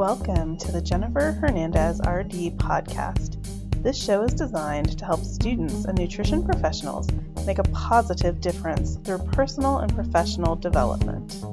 [0.00, 3.36] Welcome to the Jennifer Hernandez RD podcast.
[3.82, 7.06] This show is designed to help students and nutrition professionals
[7.44, 11.44] make a positive difference through personal and professional development.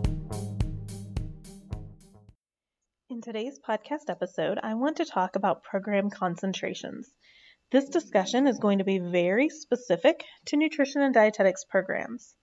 [3.09, 7.09] In today's podcast episode, I want to talk about program concentrations.
[7.73, 12.33] This discussion is going to be very specific to nutrition and dietetics programs.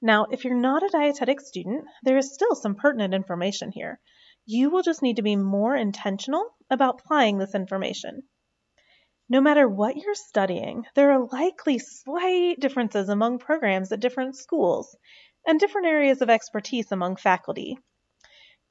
[0.00, 4.00] Now, if you're not a dietetic student, there is still some pertinent information here.
[4.46, 8.24] You will just need to be more intentional about applying this information.
[9.26, 14.94] No matter what you're studying, there are likely slight differences among programs at different schools
[15.46, 17.78] and different areas of expertise among faculty.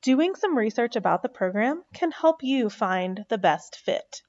[0.04, 4.22] Doing some research about the program can help you find the best fit.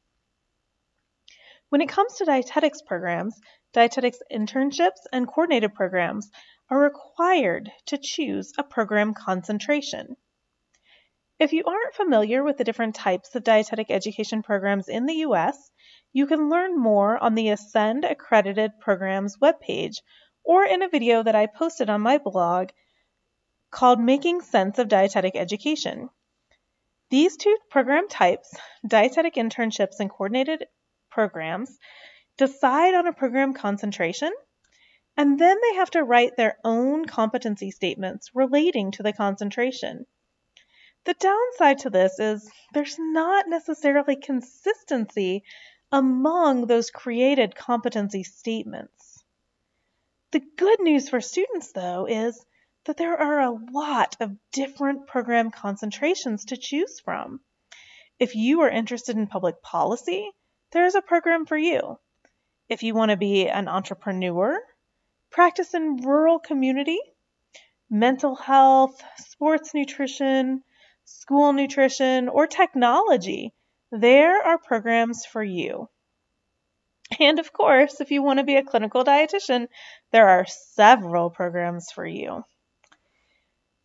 [1.68, 3.38] When it comes to dietetics programs,
[3.74, 6.30] dietetics internships and coordinated programs
[6.70, 10.16] are required to choose a program concentration.
[11.44, 15.70] If you aren't familiar with the different types of dietetic education programs in the U.S.,
[16.10, 19.96] you can learn more on the ACEND Accredited Programs webpage
[20.42, 22.70] or in a video that I posted on my blog
[23.70, 26.08] called Making Sense of Dietetic Education.
[27.10, 28.56] These two program types,
[28.88, 30.64] dietetic internships and coordinated
[31.10, 31.78] programs
[32.38, 34.32] decide on a program concentration,
[35.14, 40.06] and then they have to write their own competency statements relating to the concentration.
[41.04, 45.44] The downside to this is there's not necessarily consistency
[45.92, 49.22] among those created competency statements.
[50.30, 52.44] The good news for students, though, is
[52.86, 57.40] that there are a lot of different program concentrations to choose from.
[58.18, 60.30] If you are interested in public policy,
[60.72, 61.98] there is a program for you.
[62.68, 64.58] If you want to be an entrepreneur,
[65.30, 66.98] practice in rural community,
[67.90, 70.62] mental health, sports nutrition,
[71.24, 73.54] school nutrition, or technology,
[73.90, 75.88] there are programs for you.
[77.18, 79.68] And of course, if you want to be a clinical dietitian,
[80.12, 82.44] there are several programs for you.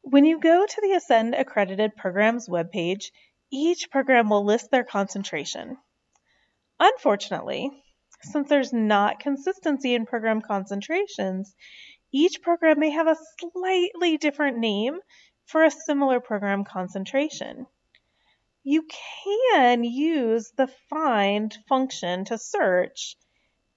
[0.02, 3.06] When you go to the ACEND Accredited Programs webpage,
[3.50, 5.78] each program will list their concentration.
[6.78, 7.72] Unfortunately,
[8.22, 11.56] since there's not consistency in program concentrations,
[12.12, 15.00] each program may have a slightly different name
[15.50, 17.66] for a similar program concentration.
[18.64, 18.86] You
[19.24, 23.18] can use the find function to search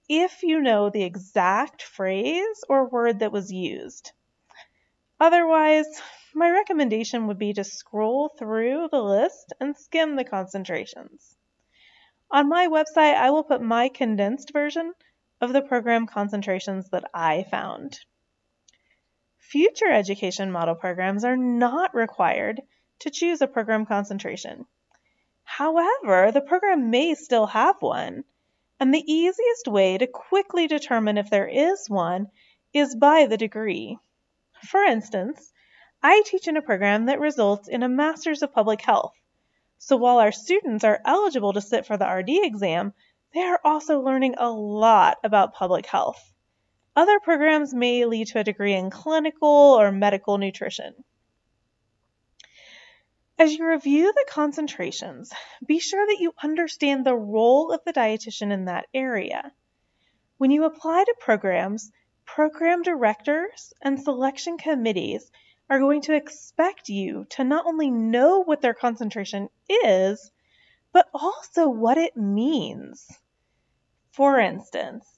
[0.07, 4.11] if you know the exact phrase or word that was used.
[5.19, 5.87] Otherwise,
[6.35, 11.35] my recommendation would be to scroll through the list and skim the concentrations.
[12.29, 14.93] On my website, I will put my condensed version
[15.41, 17.99] of the program concentrations that I found.
[19.49, 22.61] Future education model programs are not required
[22.99, 24.65] to choose a program concentration.
[25.43, 28.23] However, the program may still have one,
[28.79, 32.31] and the easiest way to quickly determine if there is one
[32.73, 33.99] is by the degree.
[34.65, 35.51] For instance,
[36.01, 39.13] I teach in a program that results in a Master's of Public Health.
[39.77, 42.93] So while our students are eligible to sit for the RD exam,
[43.33, 46.32] they are also learning a lot about public health.
[46.95, 50.93] Other programs may lead to a degree in clinical or medical nutrition.
[53.39, 55.33] As you review the concentrations,
[55.65, 59.51] be sure that you understand the role of the dietitian in that area.
[60.37, 61.91] When you apply to programs,
[62.25, 65.31] program directors and selection committees
[65.69, 70.31] are going to expect you to not only know what their concentration is,
[70.91, 73.07] but also what it means.
[74.11, 75.12] For instance,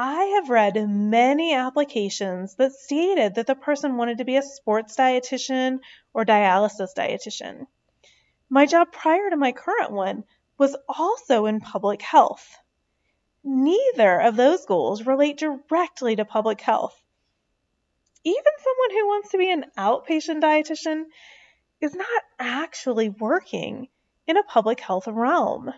[0.00, 4.94] I have read many applications that stated that the person wanted to be a sports
[4.94, 5.80] dietitian
[6.14, 7.66] or dialysis dietitian.
[8.48, 10.22] My job prior to my current one
[10.56, 12.56] was also in public health.
[13.42, 17.02] Neither of those goals relate directly to public health,
[18.24, 21.04] even someone who wants to be an outpatient dietitian
[21.80, 23.88] is not actually working
[24.26, 25.72] in a public health realm.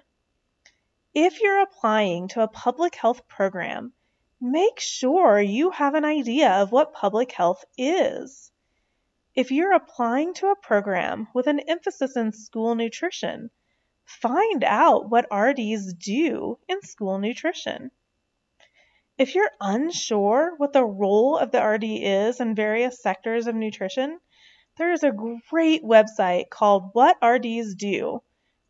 [1.14, 3.92] If you're applying to a public health program,
[4.40, 8.50] make sure you have an idea of what public health is.
[9.34, 13.50] If you're applying to a program with an emphasis in school nutrition,
[14.04, 17.90] find out what RDs do in school nutrition.
[19.18, 24.18] If you're unsure what the role of the RD is in various sectors of nutrition,
[24.78, 25.12] there is a
[25.50, 28.22] great website called What RDs Do,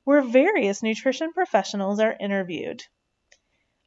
[0.02, 2.82] where various nutrition professionals are interviewed.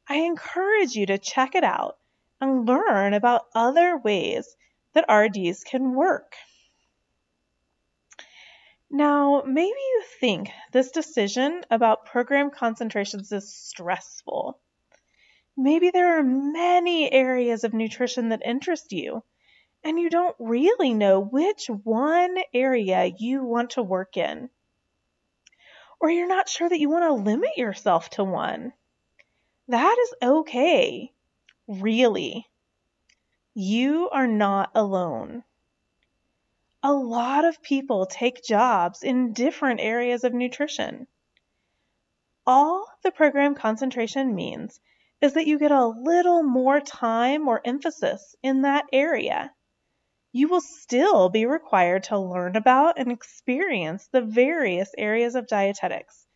[0.06, 1.98] I encourage you to check it out
[2.40, 4.56] and learn about other ways
[4.92, 6.36] that RDs can work.
[8.90, 14.58] Now, maybe you think this decision about program concentrations is stressful.
[15.56, 19.24] Maybe there are many areas of nutrition that interest you,
[19.82, 24.50] and you don't really know which one area you want to work in.
[25.98, 28.74] Or you're not sure that you want to limit yourself to one.
[29.68, 31.12] That is okay.
[31.66, 32.46] Really.
[33.54, 35.44] You are not alone
[36.86, 41.06] a lot of people take jobs in different areas of nutrition.
[42.46, 44.78] All the program concentration means
[45.22, 49.50] is that you get a little more time or emphasis in that area.
[50.30, 56.26] You will still be required to learn about and experience the various areas of dietetics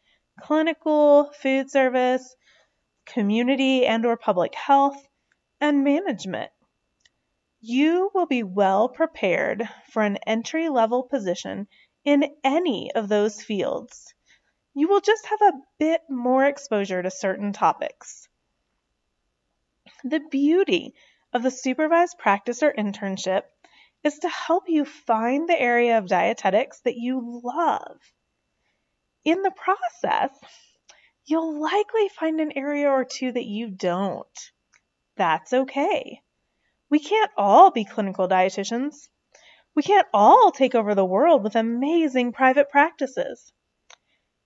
[0.41, 2.35] clinical, food service,
[3.13, 5.09] community and or public health,
[5.61, 6.51] and management
[7.61, 11.67] you will be well prepared for an entry level position
[12.05, 14.15] in any of those fields.
[14.75, 18.29] You will just have a bit more exposure to certain topics.
[20.05, 20.95] The beauty
[21.33, 23.43] of the supervised practice or internship
[24.05, 27.99] is to help you find the area of dietetics that you love.
[29.25, 30.31] In the process,
[31.29, 34.27] you'll likely find an area or two that you don't.
[35.17, 36.23] That's okay.
[36.91, 39.09] We can't all be clinical dietitians.
[39.75, 43.53] We can't all take over the world with amazing private practices.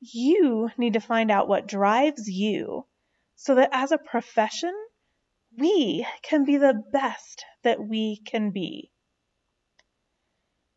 [0.00, 2.84] You need to find out what drives you
[3.37, 4.75] so that as a profession,
[5.56, 8.90] we can be the best that we can be.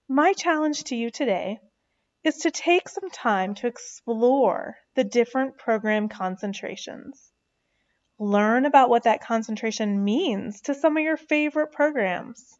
[0.08, 1.60] My challenge to you today
[2.26, 7.32] is to take some time to explore the different program concentrations.
[8.18, 12.58] Learn about what that concentration means to some of your favorite programs.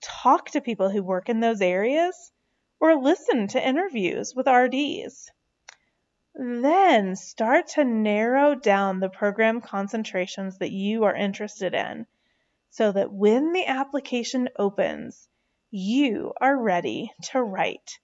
[0.00, 2.30] Talk to people who work in those areas
[2.78, 5.28] or listen to interviews with RDs.
[6.36, 12.06] Then start to narrow down the program concentrations that you are interested in
[12.70, 15.28] so that when the application opens,
[15.72, 17.98] you are ready to write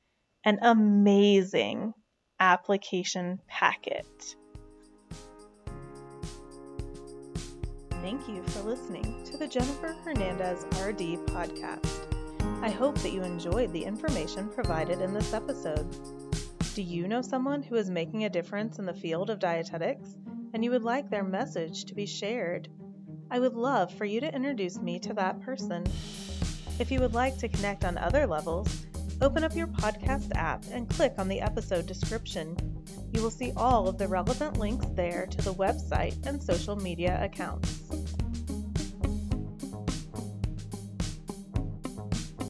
[0.44, 1.94] an amazing
[2.38, 4.36] application packet.
[8.02, 12.10] Thank you for listening to the Jennifer Hernandez RD podcast.
[12.62, 15.86] I hope that you enjoyed the information provided in this episode.
[16.74, 20.16] Do you know someone who is making a difference in the field of dietetics
[20.52, 22.68] and you would like their message to be shared?
[23.30, 25.84] I would love for you to introduce me to that person.
[26.78, 28.84] If you would like to connect on other levels,
[29.20, 32.56] open up your podcast app and click on the episode description.
[33.12, 37.18] You will see all of the relevant links there to the website and social media
[37.22, 37.82] accounts.